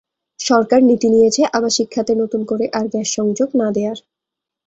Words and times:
সরকার 0.39 0.79
নীতি 0.83 1.07
নিয়েছে 1.09 1.41
আবাসিক 1.57 1.87
খাতে 1.91 2.13
নতুন 2.15 2.41
করে 2.45 2.65
আর 2.77 2.85
গ্যাস 2.87 3.07
সংযোগ 3.17 3.49
না 3.55 3.67
দেওয়ার। 3.75 3.97